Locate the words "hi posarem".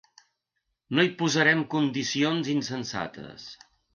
1.07-1.61